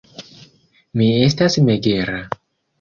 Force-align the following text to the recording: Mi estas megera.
Mi 1.01 1.11
estas 1.27 1.61
megera. 1.71 2.19